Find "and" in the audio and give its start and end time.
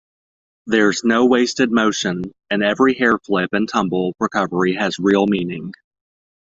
2.49-2.63, 3.53-3.69